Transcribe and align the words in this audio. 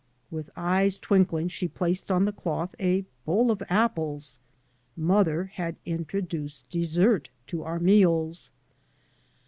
With 0.31 0.49
eyes 0.57 0.97
twinkling 0.97 1.49
she 1.49 1.67
placed 1.67 2.09
on 2.11 2.25
the 2.25 2.31
cloth 2.31 2.73
a 2.79 3.05
bowl 3.23 3.51
of 3.51 3.61
apples; 3.69 4.39
mother 4.97 5.43
had 5.53 5.75
intro 5.85 6.21
duced 6.21 6.67
dessert 6.71 7.29
to 7.45 7.61
our 7.63 7.77
meals. 7.77 8.49